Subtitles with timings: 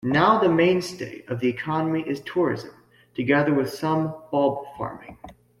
[0.03, 2.71] Now the mainstay of the economy is tourism,
[3.13, 5.19] together with some bulb farming.